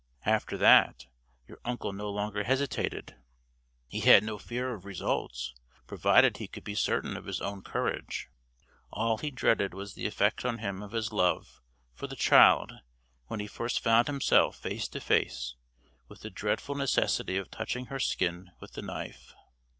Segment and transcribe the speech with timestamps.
[0.25, 1.05] After that,
[1.47, 3.17] your uncle no longer hesitated.
[3.87, 5.53] He had no fear of results,
[5.85, 8.27] provided he could be certain of his own courage.
[8.89, 11.61] All he dreaded was the effect on him of his love
[11.93, 12.73] for the child
[13.27, 15.53] when he first found himself face to face
[16.07, 19.35] with the dreadful necessity of touching her skin with the knife."